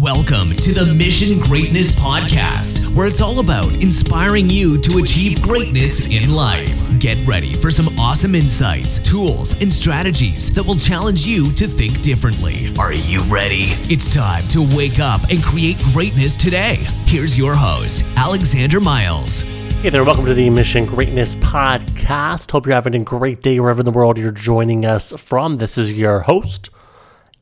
Welcome 0.00 0.52
to 0.52 0.72
the 0.72 0.94
Mission 0.94 1.40
Greatness 1.40 1.98
Podcast, 1.98 2.94
where 2.94 3.08
it's 3.08 3.20
all 3.20 3.40
about 3.40 3.72
inspiring 3.82 4.48
you 4.48 4.80
to 4.80 4.98
achieve 4.98 5.42
greatness 5.42 6.06
in 6.06 6.32
life. 6.32 6.86
Get 7.00 7.26
ready 7.26 7.54
for 7.54 7.72
some 7.72 7.88
awesome 7.98 8.36
insights, 8.36 9.00
tools, 9.00 9.60
and 9.60 9.74
strategies 9.74 10.54
that 10.54 10.64
will 10.64 10.76
challenge 10.76 11.26
you 11.26 11.50
to 11.54 11.66
think 11.66 12.00
differently. 12.00 12.72
Are 12.78 12.92
you 12.92 13.22
ready? 13.22 13.74
It's 13.90 14.14
time 14.14 14.46
to 14.50 14.62
wake 14.76 15.00
up 15.00 15.22
and 15.30 15.42
create 15.42 15.78
greatness 15.92 16.36
today. 16.36 16.76
Here's 17.04 17.36
your 17.36 17.56
host, 17.56 18.04
Alexander 18.14 18.78
Miles. 18.78 19.42
Hey 19.82 19.90
there, 19.90 20.04
welcome 20.04 20.26
to 20.26 20.34
the 20.34 20.48
Mission 20.48 20.86
Greatness 20.86 21.34
Podcast. 21.34 22.52
Hope 22.52 22.66
you're 22.66 22.74
having 22.76 22.94
a 22.94 23.00
great 23.00 23.42
day 23.42 23.58
wherever 23.58 23.80
in 23.80 23.84
the 23.84 23.90
world 23.90 24.16
you're 24.16 24.30
joining 24.30 24.84
us 24.84 25.12
from. 25.20 25.56
This 25.56 25.76
is 25.76 25.92
your 25.92 26.20
host, 26.20 26.70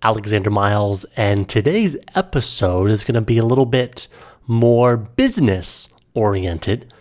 Alexander 0.02 0.50
Miles, 0.50 1.04
and 1.16 1.48
today's 1.48 1.96
episode 2.14 2.90
is 2.90 3.02
going 3.02 3.14
to 3.14 3.20
be 3.20 3.38
a 3.38 3.44
little 3.44 3.66
bit 3.66 4.08
more 4.46 4.96
business 4.96 5.88
oriented. 6.14 6.92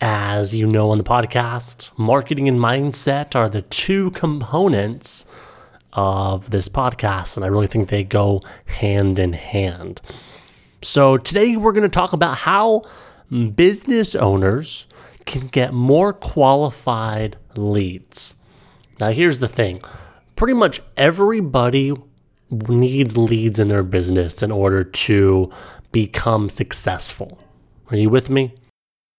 As 0.00 0.54
you 0.54 0.66
know 0.66 0.90
on 0.90 0.98
the 0.98 1.04
podcast, 1.04 1.90
marketing 1.98 2.48
and 2.48 2.58
mindset 2.58 3.34
are 3.34 3.48
the 3.48 3.62
two 3.62 4.10
components 4.12 5.26
of 5.92 6.50
this 6.50 6.68
podcast, 6.68 7.36
and 7.36 7.44
I 7.44 7.48
really 7.48 7.66
think 7.66 7.88
they 7.88 8.04
go 8.04 8.40
hand 8.66 9.18
in 9.18 9.32
hand. 9.32 10.00
So, 10.82 11.16
today 11.16 11.56
we're 11.56 11.72
going 11.72 11.82
to 11.82 11.88
talk 11.88 12.12
about 12.12 12.38
how 12.38 12.82
business 13.54 14.14
owners 14.14 14.86
can 15.26 15.48
get 15.48 15.72
more 15.72 16.12
qualified 16.12 17.38
leads. 17.56 18.34
Now, 19.00 19.10
here's 19.10 19.40
the 19.40 19.48
thing 19.48 19.80
pretty 20.36 20.54
much 20.54 20.80
everybody 20.96 21.92
needs 22.50 23.16
leads 23.16 23.58
in 23.58 23.68
their 23.68 23.82
business 23.82 24.42
in 24.42 24.50
order 24.50 24.84
to 24.84 25.50
become 25.92 26.48
successful. 26.48 27.38
Are 27.90 27.96
you 27.96 28.10
with 28.10 28.30
me? 28.30 28.54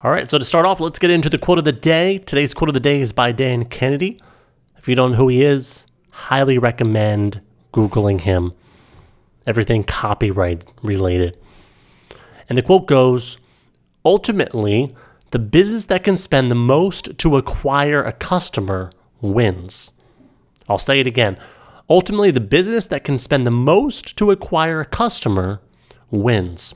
All 0.02 0.12
right, 0.12 0.30
so 0.30 0.38
to 0.38 0.46
start 0.46 0.66
off, 0.66 0.80
let's 0.80 1.00
get 1.00 1.10
into 1.10 1.30
the 1.30 1.38
quote 1.38 1.58
of 1.58 1.64
the 1.64 1.72
day. 1.72 2.18
Today's 2.18 2.54
quote 2.54 2.70
of 2.70 2.74
the 2.74 2.80
day 2.80 3.00
is 3.00 3.14
by 3.14 3.32
Dan 3.32 3.66
Kennedy. 3.66 4.20
If 4.78 4.88
you 4.88 4.96
don't 4.96 5.12
know 5.12 5.18
who 5.18 5.30
he 5.30 5.44
is, 5.44 5.88
highly 6.12 6.58
recommend 6.58 7.42
Googling 7.74 8.22
him. 8.22 8.54
Everything 9.48 9.84
copyright 9.84 10.70
related. 10.82 11.38
And 12.50 12.58
the 12.58 12.62
quote 12.62 12.88
goes 12.88 13.38
Ultimately, 14.04 14.96
the 15.32 15.40
business 15.40 15.86
that 15.88 16.04
can 16.04 16.18
spend 16.18 16.52
the 16.52 16.56
most 16.56 17.18
to 17.18 17.38
acquire 17.38 18.04
a 18.04 18.14
customer 18.14 18.92
wins. 19.22 19.92
I'll 20.68 20.78
say 20.78 21.00
it 21.00 21.08
again. 21.08 21.38
Ultimately, 21.90 22.32
the 22.32 22.40
business 22.40 22.88
that 22.88 23.04
can 23.04 23.18
spend 23.18 23.46
the 23.46 23.52
most 23.52 24.18
to 24.18 24.32
acquire 24.32 24.82
a 24.82 24.86
customer 24.86 25.62
wins. 26.10 26.74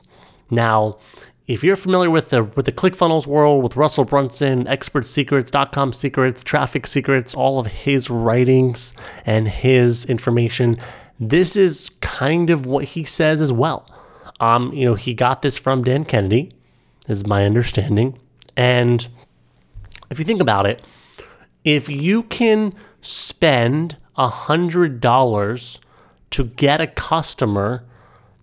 Now, 0.50 0.98
if 1.46 1.64
you're 1.64 1.74
familiar 1.74 2.10
with 2.10 2.30
the 2.30 2.44
with 2.44 2.66
the 2.66 2.72
ClickFunnels 2.72 3.26
world, 3.26 3.64
with 3.64 3.74
Russell 3.74 4.04
Brunson, 4.04 4.68
Expert 4.68 5.04
Secrets, 5.04 5.50
DotCom 5.50 5.92
Secrets, 5.92 6.44
Traffic 6.44 6.86
Secrets, 6.86 7.34
all 7.34 7.58
of 7.58 7.66
his 7.66 8.08
writings 8.08 8.94
and 9.26 9.48
his 9.48 10.04
information, 10.04 10.76
this 11.18 11.56
is 11.56 11.90
kind 12.00 12.50
of 12.50 12.66
what 12.66 12.84
he 12.84 13.04
says 13.04 13.42
as 13.42 13.52
well. 13.52 13.84
Um, 14.38 14.72
you 14.72 14.84
know, 14.84 14.94
he 14.94 15.12
got 15.12 15.42
this 15.42 15.58
from 15.58 15.82
Dan 15.82 16.04
Kennedy, 16.04 16.50
is 17.08 17.26
my 17.26 17.44
understanding. 17.44 18.16
And 18.56 19.08
if 20.08 20.20
you 20.20 20.24
think 20.24 20.40
about 20.40 20.66
it, 20.66 20.84
if 21.64 21.88
you 21.88 22.22
can 22.22 22.74
spend 23.00 23.96
$100 24.16 25.80
to 26.30 26.44
get 26.44 26.80
a 26.80 26.86
customer 26.86 27.84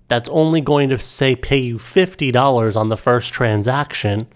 that's 0.08 0.30
only 0.30 0.62
going 0.62 0.90
to 0.90 1.00
say 1.00 1.36
pay 1.36 1.58
you 1.58 1.78
$50 1.78 2.76
on 2.76 2.90
the 2.90 2.98
first 2.98 3.34
transaction 3.34 4.28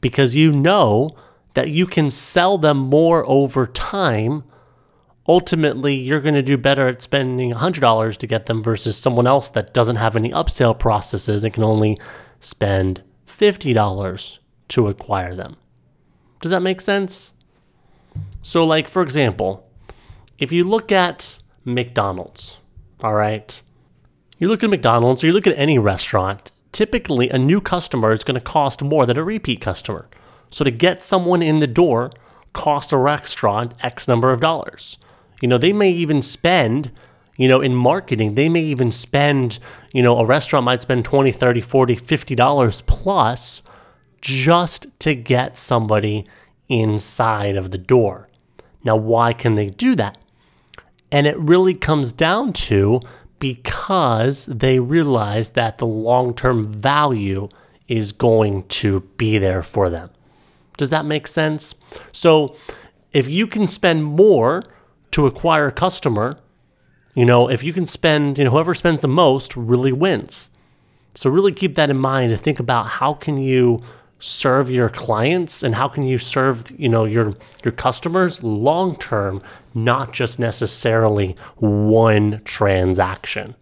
because 0.00 0.36
you 0.36 0.52
know 0.52 1.10
that 1.54 1.70
you 1.70 1.86
can 1.86 2.10
sell 2.10 2.58
them 2.58 2.78
more 2.78 3.26
over 3.26 3.66
time 3.66 4.44
ultimately 5.28 5.94
you're 5.94 6.20
going 6.20 6.34
to 6.34 6.42
do 6.42 6.56
better 6.56 6.88
at 6.88 7.02
spending 7.02 7.52
$100 7.52 8.16
to 8.16 8.26
get 8.26 8.46
them 8.46 8.62
versus 8.62 8.96
someone 8.96 9.26
else 9.26 9.50
that 9.50 9.72
doesn't 9.72 9.96
have 9.96 10.16
any 10.16 10.30
upsell 10.30 10.78
processes 10.78 11.44
and 11.44 11.54
can 11.54 11.62
only 11.62 11.96
spend 12.40 13.02
$50 13.26 14.38
to 14.68 14.88
acquire 14.88 15.34
them. 15.34 15.56
Does 16.40 16.50
that 16.50 16.62
make 16.62 16.80
sense? 16.80 17.34
So 18.42 18.64
like 18.64 18.88
for 18.88 19.02
example, 19.02 19.68
if 20.38 20.52
you 20.52 20.64
look 20.64 20.90
at 20.90 21.38
McDonald's, 21.64 22.58
all 23.00 23.14
right, 23.14 23.60
you 24.38 24.48
look 24.48 24.62
at 24.62 24.70
McDonald's 24.70 25.22
or 25.22 25.28
you 25.28 25.32
look 25.32 25.46
at 25.46 25.58
any 25.58 25.78
restaurant, 25.78 26.50
typically 26.72 27.30
a 27.30 27.38
new 27.38 27.60
customer 27.60 28.12
is 28.12 28.24
going 28.24 28.34
to 28.34 28.40
cost 28.40 28.82
more 28.82 29.06
than 29.06 29.18
a 29.18 29.24
repeat 29.24 29.60
customer. 29.60 30.08
So 30.50 30.64
to 30.64 30.70
get 30.70 31.02
someone 31.02 31.42
in 31.42 31.60
the 31.60 31.66
door 31.66 32.10
costs 32.52 32.92
a 32.92 32.98
restaurant 32.98 33.72
X 33.80 34.08
number 34.08 34.30
of 34.30 34.40
dollars. 34.40 34.98
You 35.40 35.48
know, 35.48 35.58
they 35.58 35.72
may 35.72 35.90
even 35.90 36.22
spend, 36.22 36.90
you 37.36 37.48
know, 37.48 37.60
in 37.60 37.74
marketing, 37.74 38.34
they 38.34 38.48
may 38.48 38.62
even 38.62 38.90
spend, 38.90 39.58
you 39.92 40.02
know, 40.02 40.18
a 40.18 40.24
restaurant 40.24 40.64
might 40.64 40.82
spend 40.82 41.04
20, 41.04 41.32
30, 41.32 41.60
40, 41.60 41.94
50 41.94 42.34
dollars 42.34 42.82
plus 42.86 43.62
just 44.20 44.86
to 45.00 45.14
get 45.14 45.56
somebody 45.56 46.24
inside 46.68 47.56
of 47.56 47.70
the 47.70 47.78
door. 47.78 48.28
Now, 48.84 48.96
why 48.96 49.32
can 49.32 49.54
they 49.54 49.68
do 49.68 49.94
that? 49.96 50.18
And 51.10 51.26
it 51.26 51.38
really 51.38 51.74
comes 51.74 52.12
down 52.12 52.52
to 52.54 53.00
because 53.38 54.46
they 54.46 54.78
realize 54.78 55.50
that 55.50 55.78
the 55.78 55.86
long 55.86 56.34
term 56.34 56.66
value 56.66 57.48
is 57.88 58.12
going 58.12 58.62
to 58.68 59.00
be 59.16 59.38
there 59.38 59.62
for 59.62 59.90
them. 59.90 60.10
Does 60.76 60.90
that 60.90 61.04
make 61.04 61.26
sense? 61.26 61.74
So 62.12 62.56
if 63.12 63.28
you 63.28 63.46
can 63.46 63.66
spend 63.66 64.04
more 64.04 64.64
to 65.10 65.26
acquire 65.26 65.66
a 65.66 65.72
customer, 65.72 66.36
you 67.14 67.26
know, 67.26 67.48
if 67.48 67.62
you 67.62 67.72
can 67.72 67.84
spend, 67.84 68.38
you 68.38 68.44
know, 68.44 68.50
whoever 68.50 68.74
spends 68.74 69.02
the 69.02 69.08
most 69.08 69.56
really 69.56 69.92
wins. 69.92 70.50
So 71.14 71.28
really 71.28 71.52
keep 71.52 71.74
that 71.74 71.90
in 71.90 71.98
mind 71.98 72.30
to 72.30 72.38
think 72.38 72.58
about 72.58 72.86
how 72.86 73.12
can 73.12 73.36
you 73.36 73.80
serve 74.22 74.70
your 74.70 74.88
clients? 74.88 75.64
And 75.64 75.74
how 75.74 75.88
can 75.88 76.04
you 76.04 76.16
serve 76.16 76.64
you 76.78 76.88
know 76.88 77.04
your 77.04 77.34
your 77.64 77.72
customers 77.72 78.42
long 78.42 78.96
term 78.96 79.40
not 79.74 80.12
just 80.12 80.38
necessarily 80.38 81.36
one 81.56 82.40
transaction? 82.44 83.56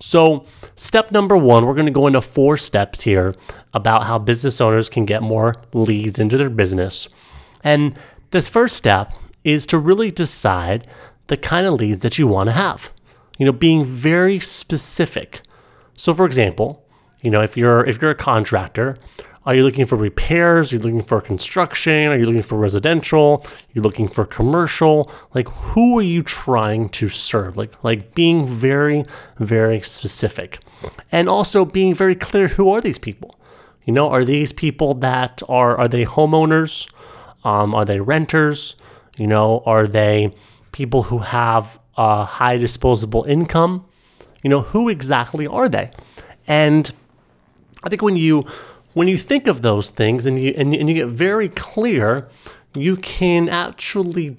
So 0.00 0.44
step 0.76 1.10
number 1.12 1.36
1 1.36 1.64
we're 1.64 1.74
going 1.74 1.86
to 1.86 1.92
go 1.92 2.06
into 2.06 2.20
four 2.20 2.56
steps 2.58 3.02
here 3.02 3.34
about 3.72 4.04
how 4.04 4.18
business 4.18 4.60
owners 4.60 4.90
can 4.90 5.06
get 5.06 5.22
more 5.22 5.54
leads 5.72 6.18
into 6.18 6.36
their 6.36 6.50
business. 6.50 7.08
And 7.62 7.96
this 8.30 8.48
first 8.48 8.76
step 8.76 9.14
is 9.44 9.66
to 9.68 9.78
really 9.78 10.10
decide 10.10 10.86
the 11.28 11.38
kind 11.38 11.66
of 11.66 11.74
leads 11.74 12.02
that 12.02 12.18
you 12.18 12.26
want 12.26 12.48
to 12.48 12.52
have 12.52 12.92
you 13.38 13.46
know 13.46 13.52
being 13.52 13.82
very 13.82 14.38
specific. 14.38 15.40
So 15.94 16.12
for 16.12 16.26
example 16.26 16.84
you 17.22 17.30
know 17.30 17.40
if 17.40 17.56
you're 17.56 17.86
if 17.86 18.02
you're 18.02 18.10
a 18.10 18.14
contractor 18.14 18.98
are 19.46 19.54
you 19.54 19.62
looking 19.62 19.84
for 19.84 19.96
repairs? 19.96 20.72
Are 20.72 20.76
you 20.76 20.82
looking 20.82 21.02
for 21.02 21.20
construction? 21.20 22.08
Are 22.08 22.16
you 22.16 22.24
looking 22.24 22.42
for 22.42 22.56
residential? 22.56 23.44
Are 23.44 23.72
you 23.74 23.82
looking 23.82 24.08
for 24.08 24.24
commercial? 24.24 25.10
Like 25.34 25.48
who 25.48 25.98
are 25.98 26.02
you 26.02 26.22
trying 26.22 26.88
to 26.90 27.08
serve? 27.08 27.56
Like 27.56 27.72
like 27.84 28.14
being 28.14 28.46
very 28.46 29.04
very 29.38 29.80
specific. 29.80 30.60
And 31.12 31.28
also 31.28 31.64
being 31.64 31.94
very 31.94 32.14
clear 32.14 32.48
who 32.48 32.70
are 32.70 32.80
these 32.80 32.98
people? 32.98 33.38
You 33.84 33.92
know, 33.92 34.08
are 34.08 34.24
these 34.24 34.52
people 34.52 34.94
that 34.94 35.42
are 35.48 35.76
are 35.76 35.88
they 35.88 36.04
homeowners? 36.04 36.90
Um, 37.44 37.74
are 37.74 37.84
they 37.84 38.00
renters? 38.00 38.76
You 39.18 39.26
know, 39.26 39.62
are 39.66 39.86
they 39.86 40.32
people 40.72 41.04
who 41.04 41.18
have 41.18 41.78
a 41.98 42.24
high 42.24 42.56
disposable 42.56 43.24
income? 43.24 43.84
You 44.42 44.48
know, 44.48 44.62
who 44.62 44.88
exactly 44.88 45.46
are 45.46 45.68
they? 45.68 45.90
And 46.46 46.90
I 47.84 47.90
think 47.90 48.00
when 48.00 48.16
you 48.16 48.44
when 48.94 49.08
you 49.08 49.18
think 49.18 49.46
of 49.46 49.62
those 49.62 49.90
things 49.90 50.24
and 50.24 50.38
you 50.38 50.54
and, 50.56 50.74
and 50.74 50.88
you 50.88 50.94
get 50.94 51.08
very 51.08 51.48
clear, 51.48 52.28
you 52.74 52.96
can 52.96 53.48
actually 53.48 54.36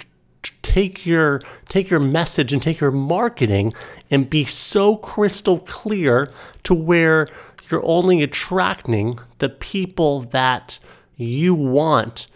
take 0.62 1.06
your 1.06 1.42
take 1.70 1.90
your 1.90 2.00
message 2.00 2.52
and 2.52 2.62
take 2.62 2.80
your 2.80 2.92
marketing 2.92 3.74
and 4.10 4.30
be 4.30 4.46
so 4.46 4.96
crystal 4.98 5.60
clear 5.60 6.32
to 6.64 6.74
where 6.74 7.28
you're 7.70 7.86
only 7.86 8.24
attracting 8.24 9.20
the 9.40 9.50
people 9.50 10.22
that 10.22 10.80
you 11.18 11.54
want 11.54 12.28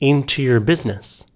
into 0.00 0.42
your 0.42 0.60
business. 0.60 1.26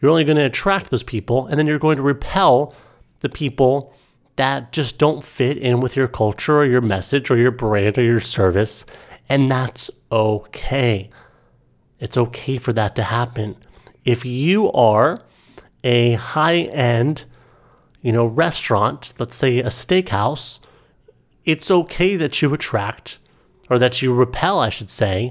You're 0.00 0.10
only 0.10 0.24
going 0.24 0.36
to 0.36 0.44
attract 0.44 0.90
those 0.90 1.02
people 1.02 1.46
and 1.46 1.58
then 1.58 1.66
you're 1.66 1.78
going 1.78 1.96
to 1.96 2.02
repel 2.02 2.74
the 3.20 3.28
people 3.28 3.94
that 4.36 4.72
just 4.72 4.98
don't 4.98 5.24
fit 5.24 5.56
in 5.56 5.80
with 5.80 5.96
your 5.96 6.08
culture 6.08 6.58
or 6.58 6.64
your 6.64 6.80
message 6.80 7.30
or 7.30 7.36
your 7.36 7.50
brand 7.50 7.98
or 7.98 8.02
your 8.02 8.20
service 8.20 8.84
and 9.28 9.50
that's 9.50 9.90
okay. 10.10 11.10
It's 11.98 12.16
okay 12.16 12.58
for 12.58 12.72
that 12.72 12.94
to 12.96 13.02
happen. 13.04 13.56
If 14.04 14.24
you 14.24 14.70
are 14.72 15.20
a 15.82 16.14
high 16.14 16.60
end, 16.62 17.24
you 18.02 18.12
know, 18.12 18.26
restaurant, 18.26 19.14
let's 19.18 19.34
say 19.34 19.58
a 19.58 19.66
steakhouse, 19.68 20.58
it's 21.44 21.70
okay 21.70 22.16
that 22.16 22.42
you 22.42 22.52
attract 22.52 23.18
or 23.70 23.78
that 23.78 24.02
you 24.02 24.12
repel, 24.12 24.58
I 24.58 24.68
should 24.68 24.90
say, 24.90 25.30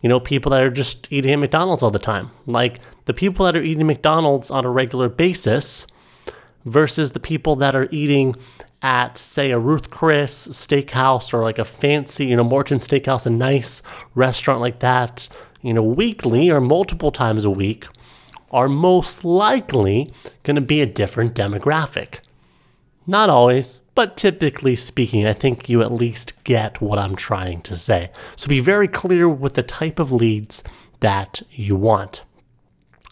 you 0.00 0.08
know, 0.08 0.20
people 0.20 0.50
that 0.50 0.62
are 0.62 0.70
just 0.70 1.10
eating 1.10 1.32
at 1.32 1.38
McDonald's 1.38 1.82
all 1.82 1.90
the 1.90 1.98
time. 1.98 2.30
Like 2.46 2.80
the 3.04 3.14
people 3.14 3.46
that 3.46 3.56
are 3.56 3.62
eating 3.62 3.86
McDonald's 3.86 4.50
on 4.50 4.64
a 4.64 4.70
regular 4.70 5.08
basis 5.08 5.86
versus 6.64 7.12
the 7.12 7.20
people 7.20 7.56
that 7.56 7.74
are 7.74 7.88
eating 7.90 8.36
at, 8.82 9.16
say, 9.16 9.52
a 9.52 9.58
Ruth 9.58 9.90
Chris 9.90 10.48
steakhouse 10.48 11.32
or 11.32 11.42
like 11.42 11.58
a 11.58 11.64
fancy, 11.64 12.26
you 12.26 12.36
know, 12.36 12.44
Morton 12.44 12.78
Steakhouse, 12.78 13.26
a 13.26 13.30
nice 13.30 13.80
restaurant 14.14 14.60
like 14.60 14.80
that, 14.80 15.28
you 15.60 15.72
know, 15.72 15.82
weekly 15.84 16.50
or 16.50 16.60
multiple 16.60 17.12
times 17.12 17.44
a 17.44 17.50
week, 17.50 17.86
are 18.50 18.68
most 18.68 19.24
likely 19.24 20.12
going 20.42 20.56
to 20.56 20.60
be 20.60 20.80
a 20.80 20.86
different 20.86 21.34
demographic. 21.34 22.18
Not 23.06 23.30
always, 23.30 23.80
but 23.94 24.16
typically 24.16 24.76
speaking, 24.76 25.26
I 25.26 25.32
think 25.32 25.68
you 25.68 25.80
at 25.82 25.92
least 25.92 26.42
get 26.44 26.80
what 26.80 26.98
I'm 26.98 27.16
trying 27.16 27.62
to 27.62 27.76
say. 27.76 28.10
So 28.36 28.48
be 28.48 28.60
very 28.60 28.88
clear 28.88 29.28
with 29.28 29.54
the 29.54 29.62
type 29.62 29.98
of 29.98 30.12
leads 30.12 30.62
that 31.00 31.42
you 31.50 31.76
want. 31.76 32.24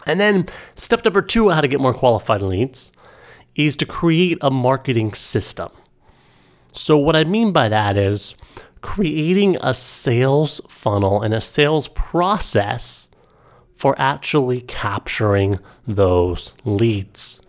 And 0.06 0.20
then 0.20 0.46
step 0.74 1.04
number 1.04 1.22
two, 1.22 1.50
how 1.50 1.60
to 1.60 1.68
get 1.68 1.80
more 1.80 1.94
qualified 1.94 2.42
leads, 2.42 2.92
is 3.54 3.76
to 3.78 3.86
create 3.86 4.38
a 4.40 4.50
marketing 4.50 5.12
system. 5.12 5.70
So, 6.72 6.96
what 6.96 7.16
I 7.16 7.24
mean 7.24 7.52
by 7.52 7.68
that 7.68 7.96
is 7.96 8.34
creating 8.80 9.56
a 9.60 9.74
sales 9.74 10.60
funnel 10.68 11.20
and 11.22 11.34
a 11.34 11.40
sales 11.40 11.88
process 11.88 13.10
for 13.74 13.94
actually 13.98 14.60
capturing 14.62 15.58
those 15.86 16.54
leads. 16.64 17.40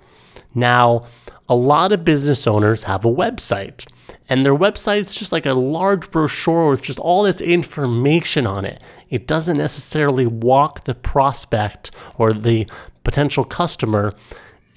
Now, 0.56 1.06
a 1.48 1.56
lot 1.56 1.92
of 1.92 2.06
business 2.06 2.48
owners 2.48 2.84
have 2.84 3.04
a 3.04 3.10
website, 3.10 3.86
and 4.30 4.46
their 4.46 4.56
website's 4.56 5.14
just 5.16 5.32
like 5.32 5.46
a 5.46 5.54
large 5.54 6.10
brochure 6.10 6.70
with 6.70 6.82
just 6.82 7.00
all 7.00 7.24
this 7.24 7.42
information 7.42 8.48
on 8.48 8.64
it. 8.64 8.82
It 9.10 9.28
doesn't 9.28 9.58
necessarily 9.58 10.26
walk 10.26 10.86
the 10.86 10.96
prospect 10.96 11.92
or 12.18 12.32
the 12.32 12.68
potential 13.04 13.44
customer, 13.44 14.14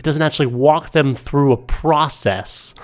doesn't 0.04 0.22
actually 0.22 0.46
walk 0.46 0.92
them 0.92 1.14
through 1.14 1.52
a 1.52 1.56
process 1.56 2.74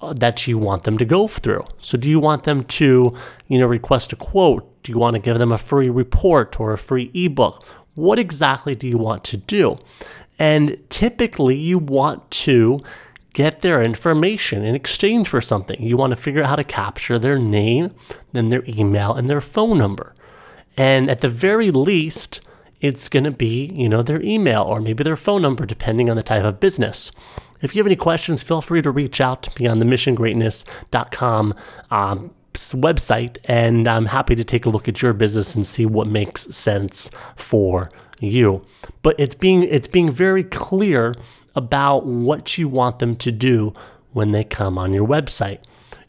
uh, 0.00 0.12
that 0.12 0.46
you 0.46 0.58
want 0.58 0.84
them 0.84 0.98
to 0.98 1.04
go 1.04 1.26
through. 1.26 1.64
So 1.78 1.96
do 1.96 2.10
you 2.10 2.20
want 2.20 2.44
them 2.44 2.64
to, 2.64 3.12
you 3.48 3.58
know, 3.58 3.66
request 3.66 4.12
a 4.12 4.16
quote? 4.16 4.82
Do 4.82 4.92
you 4.92 4.98
want 4.98 5.14
to 5.14 5.20
give 5.20 5.38
them 5.38 5.52
a 5.52 5.58
free 5.58 5.88
report 5.88 6.60
or 6.60 6.72
a 6.72 6.78
free 6.78 7.10
ebook? 7.14 7.66
What 7.94 8.18
exactly 8.18 8.74
do 8.74 8.86
you 8.86 8.98
want 8.98 9.24
to 9.24 9.36
do? 9.36 9.78
And 10.38 10.78
typically 10.90 11.56
you 11.56 11.78
want 11.78 12.30
to 12.32 12.80
get 13.32 13.60
their 13.60 13.82
information 13.82 14.64
in 14.64 14.74
exchange 14.74 15.28
for 15.28 15.40
something. 15.40 15.82
You 15.82 15.96
want 15.96 16.10
to 16.10 16.16
figure 16.16 16.42
out 16.42 16.50
how 16.50 16.56
to 16.56 16.64
capture 16.64 17.18
their 17.18 17.38
name, 17.38 17.94
then 18.32 18.48
their 18.48 18.64
email, 18.66 19.14
and 19.14 19.30
their 19.30 19.40
phone 19.40 19.78
number. 19.78 20.14
And 20.76 21.08
at 21.08 21.20
the 21.20 21.28
very 21.28 21.70
least, 21.70 22.40
it's 22.84 23.08
going 23.08 23.24
to 23.24 23.30
be, 23.30 23.72
you 23.74 23.88
know, 23.88 24.02
their 24.02 24.20
email 24.20 24.62
or 24.62 24.78
maybe 24.78 25.02
their 25.02 25.16
phone 25.16 25.40
number, 25.40 25.64
depending 25.64 26.10
on 26.10 26.16
the 26.16 26.22
type 26.22 26.44
of 26.44 26.60
business. 26.60 27.10
If 27.62 27.74
you 27.74 27.80
have 27.80 27.86
any 27.86 27.96
questions, 27.96 28.42
feel 28.42 28.60
free 28.60 28.82
to 28.82 28.90
reach 28.90 29.22
out 29.22 29.42
to 29.44 29.62
me 29.62 29.66
on 29.66 29.78
the 29.78 29.86
missiongreatness.com 29.86 31.54
um, 31.90 32.34
website, 32.52 33.38
and 33.44 33.88
I'm 33.88 34.04
happy 34.04 34.34
to 34.36 34.44
take 34.44 34.66
a 34.66 34.68
look 34.68 34.86
at 34.86 35.00
your 35.00 35.14
business 35.14 35.54
and 35.54 35.64
see 35.64 35.86
what 35.86 36.08
makes 36.08 36.42
sense 36.54 37.10
for 37.36 37.88
you. 38.20 38.66
But 39.00 39.18
it's 39.18 39.34
being 39.34 39.62
it's 39.62 39.86
being 39.86 40.10
very 40.10 40.44
clear 40.44 41.14
about 41.54 42.04
what 42.04 42.58
you 42.58 42.68
want 42.68 42.98
them 42.98 43.16
to 43.16 43.32
do 43.32 43.72
when 44.12 44.32
they 44.32 44.44
come 44.44 44.76
on 44.76 44.92
your 44.92 45.08
website. 45.08 45.60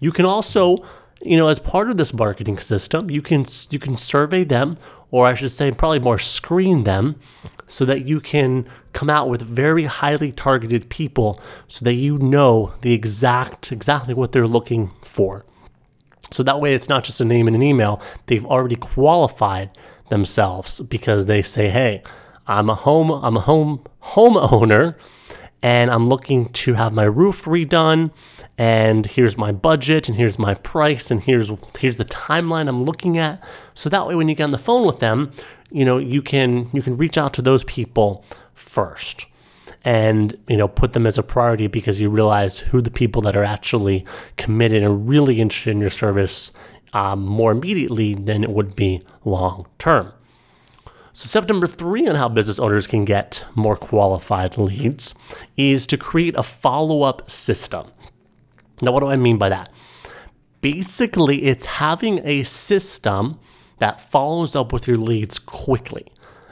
You 0.02 0.12
can 0.12 0.26
also, 0.26 0.86
you 1.22 1.38
know, 1.38 1.48
as 1.48 1.60
part 1.60 1.90
of 1.90 1.96
this 1.96 2.14
marketing 2.14 2.58
system, 2.58 3.10
you 3.10 3.22
can 3.22 3.46
you 3.70 3.80
can 3.80 3.96
survey 3.96 4.44
them 4.44 4.78
or 5.12 5.28
I 5.28 5.34
should 5.34 5.52
say 5.52 5.72
probably 5.72 6.00
more 6.00 6.20
screen 6.20 6.84
them 6.84 7.16
so 7.68 7.86
that 7.86 8.06
you 8.06 8.20
can 8.20 8.68
come 8.94 9.10
out 9.10 9.30
with 9.30 9.42
very 9.42 9.86
highly 9.86 10.32
targeted 10.32 10.90
people 10.90 11.40
so 11.68 11.84
that 11.86 11.94
you 11.94 12.18
know 12.18 12.74
the 12.82 12.94
exact 12.94 13.72
exactly 13.72 14.14
what 14.14 14.32
they're 14.32 14.48
looking 14.48 14.92
for. 15.04 15.46
So 16.32 16.44
that 16.44 16.60
way 16.60 16.74
it's 16.74 16.90
not 16.90 17.04
just 17.04 17.22
a 17.22 17.26
name 17.26 17.48
and 17.48 17.56
an 17.56 17.64
email, 17.64 18.02
they've 18.26 18.46
already 18.46 18.76
qualified 18.76 19.70
themselves 20.10 20.82
because 20.82 21.26
they 21.26 21.42
say, 21.42 21.70
"Hey, 21.70 22.04
I'm 22.48 22.70
a 22.70 22.76
home 22.76 23.12
I'm 23.12 23.38
a 23.38 23.42
home 23.42 23.82
homeowner 24.04 24.96
and 25.66 25.90
I'm 25.90 26.04
looking 26.04 26.50
to 26.50 26.76
have 26.76 26.94
my 26.94 27.06
roof 27.06 27.46
redone 27.46 28.12
and 28.56 29.04
here's 29.04 29.36
my 29.36 29.52
budget 29.52 30.08
and 30.08 30.16
here's 30.16 30.38
my 30.38 30.54
price 30.54 31.10
and 31.10 31.24
here's 31.24 31.52
here's 31.80 31.98
the 31.98 32.06
timeline 32.06 32.68
I'm 32.68 32.78
looking 32.78 33.18
at. 33.18 33.44
So 33.74 33.90
that 33.90 34.06
way 34.06 34.14
when 34.14 34.30
you 34.30 34.36
get 34.36 34.44
on 34.44 34.52
the 34.52 34.60
phone 34.60 34.86
with 34.86 35.00
them 35.00 35.32
you 35.72 35.84
know 35.84 35.98
you 35.98 36.22
can 36.22 36.70
you 36.72 36.84
can 36.84 36.96
reach 36.98 37.18
out 37.18 37.34
to 37.34 37.42
those 37.42 37.64
people 37.64 38.24
first 38.54 39.26
and 39.84 40.38
you 40.48 40.56
know 40.56 40.68
put 40.68 40.94
them 40.94 41.08
as 41.08 41.18
a 41.18 41.24
priority 41.24 41.66
because 41.66 42.00
you 42.00 42.12
realize 42.12 42.60
who 42.60 42.80
the 42.80 42.92
people 42.92 43.24
that 43.24 43.36
are 43.36 43.44
actually 43.44 44.06
committed 44.38 44.84
and 44.84 45.10
really 45.10 45.42
interested 45.42 45.72
in 45.72 45.82
your 45.82 45.90
service 45.90 46.52
um, 46.94 47.26
more 47.26 47.52
immediately 47.52 48.14
than 48.14 48.44
it 48.44 48.52
would 48.52 48.76
be 48.76 49.02
long 49.24 49.66
term 49.80 50.14
so, 51.16 51.30
step 51.30 51.48
number 51.48 51.66
three 51.66 52.10
on 52.10 52.16
how 52.16 52.28
business 52.28 52.60
owners 52.60 52.88
can 52.88 53.06
get 53.06 53.46
more 53.56 53.78
qualified 53.78 54.58
leads 54.58 55.14
is 55.56 55.88
to 55.88 55.96
create 55.96 56.36
a 56.36 56.44
follow 56.44 57.04
up 57.04 57.32
system. 57.32 57.88
Now, 58.82 58.92
what 58.92 59.00
do 59.00 59.08
I 59.08 59.16
mean 59.16 59.38
by 59.38 59.48
that? 59.48 59.72
Basically, 60.60 61.46
it's 61.46 61.64
having 61.66 62.20
a 62.28 62.44
system 62.44 63.40
that 63.80 64.02
follows 64.02 64.58
up 64.58 64.74
with 64.74 64.90
your 64.90 64.98
leads 64.98 65.40
quickly. 65.40 66.06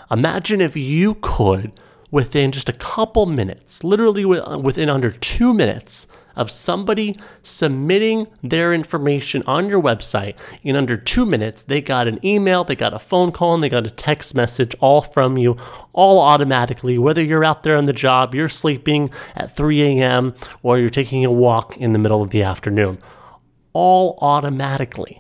Imagine 0.10 0.62
if 0.62 0.78
you 0.78 1.16
could, 1.16 1.74
within 2.14 2.52
just 2.52 2.70
a 2.70 2.74
couple 2.74 3.26
minutes, 3.26 3.84
literally 3.84 4.24
uh, 4.24 4.56
within 4.60 4.88
under 4.88 5.10
two 5.10 5.52
minutes, 5.52 6.06
of 6.36 6.52
somebody 6.52 7.16
submitting 7.42 8.28
their 8.44 8.72
information 8.72 9.42
on 9.48 9.68
your 9.68 9.82
website 9.82 10.36
in 10.62 10.76
under 10.76 10.96
two 10.96 11.26
minutes. 11.26 11.64
They 11.64 11.82
got 11.82 12.08
an 12.08 12.24
email, 12.24 12.64
they 12.64 12.76
got 12.76 12.94
a 12.94 13.00
phone 13.00 13.32
call, 13.32 13.56
and 13.56 13.64
they 13.64 13.70
got 13.70 13.88
a 13.88 13.92
text 13.92 14.36
message 14.36 14.76
all 14.80 15.02
from 15.02 15.38
you, 15.40 15.58
all 15.92 16.20
automatically. 16.20 17.00
Whether 17.00 17.24
you're 17.24 17.44
out 17.44 17.64
there 17.64 17.78
on 17.78 17.86
the 17.86 17.94
job, 17.94 18.36
you're 18.36 18.48
sleeping 18.48 19.10
at 19.36 19.56
3 19.56 19.82
a.m., 19.82 20.36
or 20.62 20.78
you're 20.78 20.90
taking 20.90 21.26
a 21.26 21.32
walk 21.32 21.78
in 21.78 21.94
the 21.94 22.00
middle 22.00 22.22
of 22.22 22.30
the 22.30 22.44
afternoon, 22.44 23.00
all 23.74 24.20
automatically. 24.22 25.20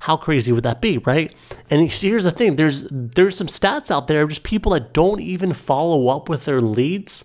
How 0.00 0.16
crazy 0.16 0.50
would 0.50 0.64
that 0.64 0.80
be, 0.80 0.98
right? 0.98 1.34
And 1.68 1.90
here's 1.90 2.24
the 2.24 2.30
thing: 2.30 2.56
there's 2.56 2.86
there's 2.90 3.36
some 3.36 3.46
stats 3.46 3.90
out 3.90 4.06
there 4.08 4.22
of 4.22 4.30
just 4.30 4.42
people 4.42 4.72
that 4.72 4.92
don't 4.92 5.20
even 5.20 5.52
follow 5.52 6.08
up 6.08 6.28
with 6.28 6.46
their 6.46 6.60
leads, 6.60 7.22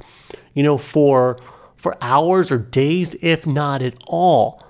you 0.54 0.62
know, 0.62 0.78
for 0.78 1.40
for 1.76 1.98
hours 2.02 2.52
or 2.52 2.58
days, 2.58 3.16
if 3.22 3.46
not 3.46 3.82
at 3.82 3.96
all. 4.08 4.62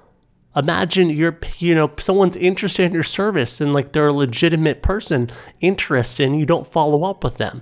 Imagine 0.55 1.09
you're, 1.09 1.37
you 1.57 1.75
know, 1.75 1.91
someone's 1.97 2.35
interested 2.37 2.83
in 2.83 2.93
your 2.93 3.03
service 3.03 3.59
and 3.59 3.73
like 3.73 3.91
they're 3.91 4.07
a 4.07 4.13
legitimate 4.13 4.81
person 4.81 5.29
interested 5.59 6.25
and 6.25 6.39
you 6.39 6.45
don't 6.45 6.65
follow 6.67 7.03
up 7.03 7.23
with 7.23 7.37
them. 7.37 7.61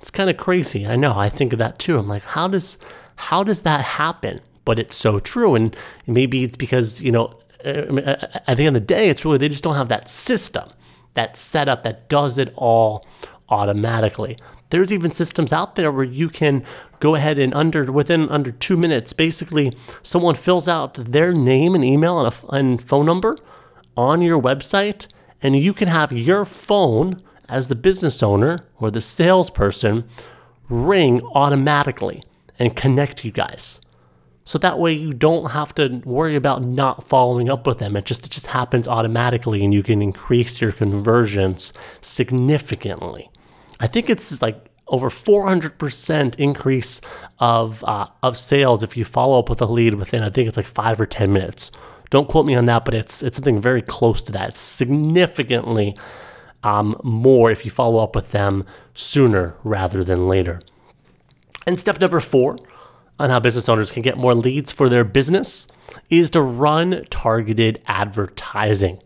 It's 0.00 0.10
kind 0.10 0.30
of 0.30 0.36
crazy. 0.36 0.86
I 0.86 0.96
know. 0.96 1.18
I 1.18 1.28
think 1.28 1.52
of 1.52 1.58
that 1.58 1.78
too. 1.78 1.98
I'm 1.98 2.06
like, 2.06 2.24
how 2.24 2.48
does, 2.48 2.78
how 3.16 3.42
does 3.42 3.62
that 3.62 3.82
happen? 3.84 4.40
But 4.64 4.78
it's 4.78 4.96
so 4.96 5.18
true. 5.18 5.54
And 5.54 5.76
maybe 6.06 6.42
it's 6.44 6.56
because, 6.56 7.02
you 7.02 7.12
know, 7.12 7.38
at 7.64 8.56
the 8.56 8.66
end 8.66 8.76
of 8.76 8.82
the 8.82 8.86
day, 8.86 9.08
it's 9.08 9.24
really 9.24 9.38
they 9.38 9.48
just 9.48 9.64
don't 9.64 9.76
have 9.76 9.88
that 9.88 10.08
system, 10.08 10.68
that 11.14 11.36
setup 11.36 11.82
that 11.84 12.08
does 12.08 12.38
it 12.38 12.52
all 12.56 13.06
automatically. 13.48 14.36
There's 14.70 14.92
even 14.92 15.12
systems 15.12 15.52
out 15.52 15.76
there 15.76 15.92
where 15.92 16.04
you 16.04 16.28
can 16.28 16.64
go 17.00 17.14
ahead 17.14 17.38
and 17.38 17.54
under 17.54 17.92
within 17.92 18.28
under 18.28 18.50
two 18.50 18.76
minutes, 18.76 19.12
basically, 19.12 19.72
someone 20.02 20.34
fills 20.34 20.68
out 20.68 20.94
their 20.94 21.32
name 21.32 21.74
and 21.74 21.84
email 21.84 22.18
and, 22.18 22.34
a, 22.34 22.46
and 22.48 22.82
phone 22.82 23.06
number 23.06 23.36
on 23.96 24.20
your 24.22 24.40
website, 24.40 25.06
and 25.42 25.56
you 25.56 25.72
can 25.72 25.88
have 25.88 26.10
your 26.12 26.44
phone 26.44 27.22
as 27.48 27.68
the 27.68 27.74
business 27.74 28.22
owner 28.22 28.66
or 28.80 28.90
the 28.90 29.00
salesperson 29.00 30.04
ring 30.68 31.22
automatically 31.34 32.22
and 32.58 32.74
connect 32.74 33.24
you 33.24 33.30
guys. 33.30 33.80
So 34.44 34.58
that 34.58 34.78
way 34.78 34.92
you 34.92 35.12
don't 35.12 35.50
have 35.52 35.74
to 35.76 36.02
worry 36.04 36.36
about 36.36 36.62
not 36.62 37.08
following 37.08 37.48
up 37.48 37.66
with 37.66 37.78
them. 37.78 37.96
It 37.96 38.04
just 38.04 38.26
it 38.26 38.30
just 38.30 38.48
happens 38.48 38.86
automatically 38.86 39.64
and 39.64 39.72
you 39.72 39.82
can 39.82 40.02
increase 40.02 40.60
your 40.60 40.72
conversions 40.72 41.72
significantly. 42.02 43.30
I 43.80 43.86
think 43.86 44.10
it's 44.10 44.42
like 44.42 44.70
over 44.86 45.08
400% 45.08 46.34
increase 46.36 47.00
of 47.38 47.82
uh, 47.84 48.06
of 48.22 48.36
sales 48.36 48.82
if 48.82 48.96
you 48.98 49.04
follow 49.04 49.38
up 49.38 49.48
with 49.48 49.62
a 49.62 49.66
lead 49.66 49.94
within 49.94 50.22
I 50.22 50.28
think 50.28 50.46
it's 50.46 50.58
like 50.58 50.66
5 50.66 51.00
or 51.00 51.06
10 51.06 51.32
minutes. 51.32 51.70
Don't 52.10 52.28
quote 52.28 52.44
me 52.44 52.54
on 52.54 52.66
that, 52.66 52.84
but 52.84 52.92
it's 52.92 53.22
it's 53.22 53.36
something 53.36 53.60
very 53.60 53.82
close 53.82 54.22
to 54.24 54.32
that. 54.32 54.50
It's 54.50 54.60
significantly 54.60 55.96
um, 56.62 57.00
more 57.02 57.50
if 57.50 57.64
you 57.64 57.70
follow 57.70 58.02
up 58.02 58.14
with 58.14 58.32
them 58.32 58.66
sooner 58.92 59.56
rather 59.64 60.04
than 60.04 60.28
later. 60.28 60.60
And 61.66 61.80
step 61.80 61.98
number 61.98 62.20
four 62.20 62.58
on 63.18 63.30
how 63.30 63.40
business 63.40 63.68
owners 63.68 63.92
can 63.92 64.02
get 64.02 64.16
more 64.16 64.34
leads 64.34 64.72
for 64.72 64.88
their 64.88 65.04
business 65.04 65.66
is 66.10 66.30
to 66.30 66.42
run 66.42 67.04
targeted 67.10 67.80
advertising. 67.86 69.00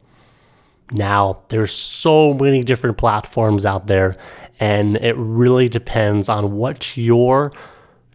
Now, 0.91 1.43
there's 1.49 1.73
so 1.73 2.33
many 2.33 2.62
different 2.62 2.97
platforms 2.97 3.67
out 3.67 3.87
there 3.87 4.17
and 4.61 4.97
it 4.97 5.15
really 5.17 5.69
depends 5.69 6.29
on 6.29 6.57
what 6.57 6.97
your 6.97 7.53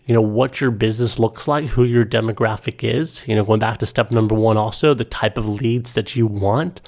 you 0.05 0.13
know 0.13 0.21
what 0.21 0.59
your 0.59 0.71
business 0.71 1.17
looks 1.17 1.47
like, 1.47 1.65
who 1.65 1.85
your 1.85 2.05
demographic 2.05 2.83
is. 2.83 3.25
You 3.25 3.35
know, 3.35 3.45
going 3.45 3.59
back 3.59 3.77
to 3.77 3.85
step 3.85 4.11
number 4.11 4.35
1 4.35 4.57
also, 4.57 4.93
the 4.93 5.05
type 5.05 5.37
of 5.37 5.47
leads 5.47 5.93
that 5.93 6.13
you 6.15 6.27
want. 6.27 6.81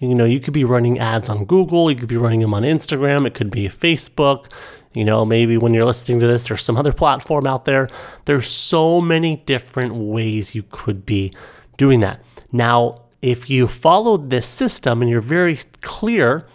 You 0.00 0.14
know, 0.14 0.26
you 0.26 0.38
could 0.38 0.52
be 0.52 0.64
running 0.64 0.98
ads 0.98 1.30
on 1.30 1.46
Google, 1.46 1.90
you 1.90 1.96
could 1.96 2.08
be 2.08 2.18
running 2.18 2.40
them 2.40 2.52
on 2.52 2.62
Instagram, 2.62 3.26
it 3.26 3.32
could 3.32 3.50
be 3.50 3.68
Facebook, 3.68 4.52
you 4.94 5.04
know, 5.04 5.24
maybe 5.24 5.56
when 5.56 5.74
you're 5.74 5.84
listening 5.84 6.20
to 6.20 6.26
this, 6.26 6.48
there's 6.48 6.62
some 6.62 6.76
other 6.76 6.92
platform 6.92 7.46
out 7.46 7.64
there. 7.64 7.88
There's 8.24 8.48
so 8.48 9.00
many 9.00 9.36
different 9.36 9.94
ways 9.94 10.54
you 10.54 10.64
could 10.70 11.04
be 11.04 11.32
doing 11.76 12.00
that. 12.00 12.22
Now, 12.52 12.96
if 13.20 13.50
you 13.50 13.66
follow 13.66 14.16
this 14.16 14.46
system 14.46 15.02
and 15.02 15.10
you're 15.10 15.20
very 15.20 15.58
clear 15.80 16.46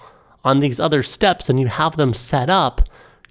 on 0.43 0.59
these 0.59 0.79
other 0.79 1.03
steps 1.03 1.49
and 1.49 1.59
you 1.59 1.67
have 1.67 1.95
them 1.95 2.13
set 2.13 2.49
up, 2.49 2.81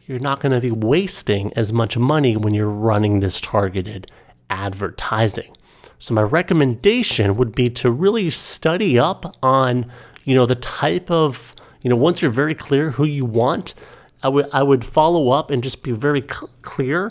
you're 0.06 0.18
not 0.18 0.40
going 0.40 0.52
to 0.52 0.60
be 0.60 0.70
wasting 0.70 1.52
as 1.54 1.72
much 1.72 1.96
money 1.96 2.36
when 2.36 2.54
you're 2.54 2.68
running 2.68 3.20
this 3.20 3.40
targeted 3.40 4.10
advertising. 4.50 5.56
So 5.98 6.14
my 6.14 6.22
recommendation 6.22 7.36
would 7.36 7.54
be 7.54 7.70
to 7.70 7.90
really 7.90 8.28
study 8.30 8.98
up 8.98 9.36
on, 9.42 9.90
you 10.24 10.34
know, 10.34 10.46
the 10.46 10.56
type 10.56 11.10
of, 11.10 11.54
you 11.82 11.90
know, 11.90 11.96
once 11.96 12.20
you're 12.20 12.30
very 12.30 12.54
clear 12.54 12.90
who 12.90 13.04
you 13.04 13.24
want, 13.24 13.74
I 14.22 14.28
would 14.28 14.48
I 14.52 14.62
would 14.62 14.84
follow 14.84 15.30
up 15.30 15.50
and 15.50 15.62
just 15.62 15.82
be 15.82 15.92
very 15.92 16.20
cl- 16.20 16.50
clear 16.62 17.10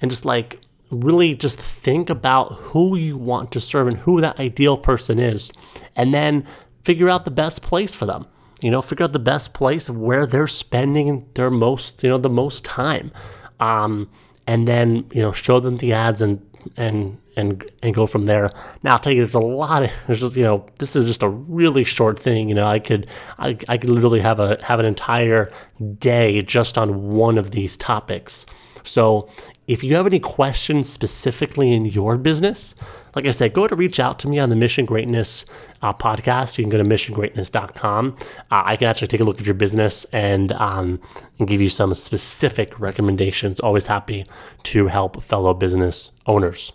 and 0.00 0.10
just 0.10 0.24
like 0.24 0.60
really 0.90 1.34
just 1.34 1.58
think 1.58 2.10
about 2.10 2.52
who 2.54 2.96
you 2.96 3.16
want 3.16 3.52
to 3.52 3.60
serve 3.60 3.86
and 3.86 4.02
who 4.02 4.20
that 4.20 4.40
ideal 4.40 4.76
person 4.76 5.18
is 5.18 5.50
and 5.94 6.12
then 6.12 6.46
figure 6.82 7.08
out 7.08 7.24
the 7.24 7.30
best 7.30 7.62
place 7.62 7.94
for 7.94 8.06
them. 8.06 8.26
You 8.60 8.70
know 8.70 8.82
figure 8.82 9.04
out 9.04 9.12
the 9.12 9.18
best 9.18 9.54
place 9.54 9.88
of 9.88 9.96
where 9.96 10.26
they're 10.26 10.46
spending 10.46 11.26
their 11.34 11.50
most 11.50 12.02
you 12.02 12.10
know 12.10 12.18
the 12.18 12.28
most 12.28 12.64
time. 12.64 13.12
Um, 13.58 14.10
and 14.46 14.66
then 14.66 15.08
you 15.12 15.22
know 15.22 15.32
show 15.32 15.60
them 15.60 15.78
the 15.78 15.92
ads 15.92 16.20
and 16.20 16.44
and 16.76 17.20
and 17.36 17.70
and 17.82 17.94
go 17.94 18.06
from 18.06 18.26
there. 18.26 18.50
Now 18.82 18.92
I'll 18.92 18.98
tell 18.98 19.12
you, 19.12 19.20
there's 19.20 19.34
a 19.34 19.40
lot 19.40 19.84
of 19.84 19.90
there's 20.06 20.20
just 20.20 20.36
you 20.36 20.42
know 20.44 20.66
this 20.78 20.96
is 20.96 21.06
just 21.06 21.22
a 21.22 21.28
really 21.28 21.84
short 21.84 22.18
thing. 22.18 22.48
You 22.48 22.54
know, 22.54 22.66
I 22.66 22.78
could 22.78 23.06
I, 23.38 23.56
I 23.68 23.78
could 23.78 23.90
literally 23.90 24.20
have 24.20 24.40
a 24.40 24.62
have 24.62 24.80
an 24.80 24.86
entire 24.86 25.52
day 25.98 26.42
just 26.42 26.78
on 26.78 27.10
one 27.10 27.38
of 27.38 27.50
these 27.50 27.76
topics. 27.76 28.46
So 28.82 29.28
if 29.66 29.84
you 29.84 29.94
have 29.94 30.06
any 30.06 30.18
questions 30.18 30.90
specifically 30.90 31.72
in 31.72 31.84
your 31.84 32.16
business, 32.16 32.74
like 33.14 33.26
I 33.26 33.30
said, 33.30 33.52
go 33.52 33.68
to 33.68 33.76
reach 33.76 34.00
out 34.00 34.18
to 34.20 34.28
me 34.28 34.38
on 34.38 34.50
the 34.50 34.56
Mission 34.56 34.84
Greatness 34.84 35.44
uh, 35.82 35.92
podcast. 35.92 36.58
You 36.58 36.64
can 36.64 36.70
go 36.70 36.78
to 36.78 36.84
missiongreatness.com. 36.84 38.16
Uh, 38.50 38.62
I 38.64 38.76
can 38.76 38.88
actually 38.88 39.08
take 39.08 39.20
a 39.20 39.24
look 39.24 39.40
at 39.40 39.46
your 39.46 39.54
business 39.54 40.04
and, 40.06 40.52
um, 40.52 41.00
and 41.38 41.46
give 41.46 41.60
you 41.60 41.68
some 41.68 41.94
specific 41.94 42.78
recommendations. 42.80 43.60
Always 43.60 43.86
happy 43.86 44.26
to 44.64 44.88
help 44.88 45.22
fellow 45.22 45.54
business 45.54 46.10
owners. 46.26 46.72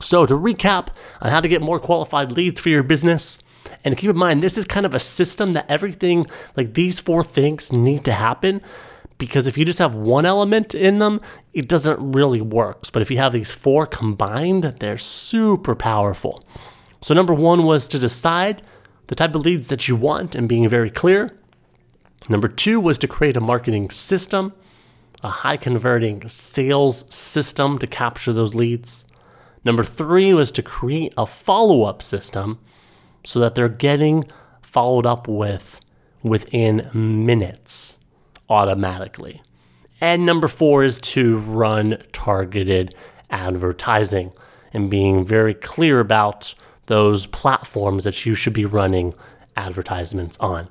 So, 0.00 0.24
to 0.24 0.34
recap 0.34 0.88
on 1.20 1.30
how 1.30 1.40
to 1.40 1.48
get 1.48 1.60
more 1.60 1.78
qualified 1.78 2.32
leads 2.32 2.58
for 2.58 2.70
your 2.70 2.82
business, 2.82 3.38
and 3.84 3.96
keep 3.96 4.08
in 4.08 4.16
mind, 4.16 4.42
this 4.42 4.56
is 4.56 4.64
kind 4.64 4.86
of 4.86 4.94
a 4.94 4.98
system 4.98 5.52
that 5.52 5.66
everything, 5.68 6.24
like 6.56 6.72
these 6.72 7.00
four 7.00 7.22
things, 7.22 7.70
need 7.70 8.04
to 8.06 8.12
happen 8.12 8.62
because 9.20 9.46
if 9.46 9.58
you 9.58 9.66
just 9.66 9.78
have 9.78 9.94
one 9.94 10.24
element 10.24 10.74
in 10.74 10.98
them, 10.98 11.20
it 11.52 11.68
doesn't 11.68 12.12
really 12.12 12.40
work. 12.40 12.90
But 12.90 13.02
if 13.02 13.10
you 13.10 13.18
have 13.18 13.34
these 13.34 13.52
four 13.52 13.86
combined, 13.86 14.64
they're 14.80 14.98
super 14.98 15.76
powerful. 15.76 16.42
So, 17.02 17.14
number 17.14 17.34
one 17.34 17.64
was 17.64 17.86
to 17.88 17.98
decide 17.98 18.62
the 19.06 19.14
type 19.14 19.34
of 19.34 19.42
leads 19.42 19.68
that 19.68 19.86
you 19.86 19.94
want 19.94 20.34
and 20.34 20.48
being 20.48 20.68
very 20.68 20.90
clear. 20.90 21.38
Number 22.28 22.48
two 22.48 22.80
was 22.80 22.98
to 22.98 23.08
create 23.08 23.36
a 23.36 23.40
marketing 23.40 23.90
system, 23.90 24.54
a 25.22 25.28
high 25.28 25.58
converting 25.58 26.26
sales 26.26 27.04
system 27.14 27.78
to 27.78 27.86
capture 27.86 28.32
those 28.32 28.54
leads. 28.54 29.04
Number 29.64 29.84
three 29.84 30.32
was 30.32 30.50
to 30.52 30.62
create 30.62 31.12
a 31.18 31.26
follow 31.26 31.84
up 31.84 32.00
system 32.00 32.58
so 33.24 33.38
that 33.40 33.54
they're 33.54 33.68
getting 33.68 34.24
followed 34.62 35.04
up 35.04 35.28
with 35.28 35.80
within 36.22 36.90
minutes 36.94 37.99
automatically. 38.50 39.40
And 40.00 40.26
number 40.26 40.48
four 40.48 40.82
is 40.82 41.00
to 41.02 41.38
run 41.38 42.02
targeted 42.12 42.94
advertising 43.30 44.32
and 44.72 44.90
being 44.90 45.24
very 45.24 45.54
clear 45.54 46.00
about 46.00 46.54
those 46.86 47.26
platforms 47.26 48.04
that 48.04 48.26
you 48.26 48.34
should 48.34 48.52
be 48.52 48.64
running 48.64 49.14
advertisements 49.56 50.36
on. 50.40 50.68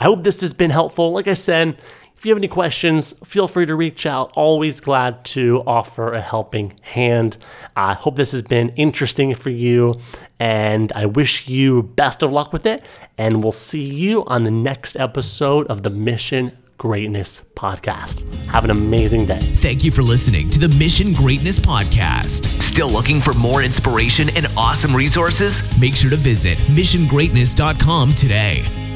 I 0.00 0.04
hope 0.04 0.22
this 0.22 0.40
has 0.42 0.52
been 0.52 0.70
helpful. 0.70 1.12
Like 1.12 1.26
I 1.26 1.34
said, 1.34 1.78
if 2.16 2.24
you 2.24 2.30
have 2.32 2.38
any 2.38 2.48
questions, 2.48 3.14
feel 3.24 3.46
free 3.46 3.66
to 3.66 3.76
reach 3.76 4.04
out. 4.04 4.32
Always 4.36 4.80
glad 4.80 5.24
to 5.26 5.62
offer 5.66 6.12
a 6.12 6.20
helping 6.20 6.74
hand. 6.82 7.36
I 7.76 7.94
hope 7.94 8.16
this 8.16 8.32
has 8.32 8.42
been 8.42 8.70
interesting 8.70 9.34
for 9.34 9.50
you, 9.50 9.94
and 10.40 10.92
I 10.92 11.06
wish 11.06 11.48
you 11.48 11.84
best 11.84 12.24
of 12.24 12.32
luck 12.32 12.52
with 12.52 12.66
it. 12.66 12.84
And 13.16 13.42
we'll 13.42 13.52
see 13.52 13.84
you 13.84 14.24
on 14.26 14.42
the 14.42 14.50
next 14.50 14.96
episode 14.96 15.68
of 15.68 15.84
the 15.84 15.90
Mission 15.90 16.56
Greatness 16.78 17.42
Podcast. 17.54 18.24
Have 18.46 18.64
an 18.64 18.70
amazing 18.70 19.26
day. 19.26 19.40
Thank 19.40 19.84
you 19.84 19.90
for 19.90 20.02
listening 20.02 20.48
to 20.50 20.58
the 20.58 20.68
Mission 20.76 21.12
Greatness 21.12 21.58
Podcast. 21.58 22.46
Still 22.62 22.88
looking 22.88 23.20
for 23.20 23.34
more 23.34 23.62
inspiration 23.62 24.30
and 24.36 24.46
awesome 24.56 24.94
resources? 24.94 25.62
Make 25.78 25.94
sure 25.94 26.10
to 26.10 26.16
visit 26.16 26.56
missiongreatness.com 26.68 28.12
today. 28.14 28.87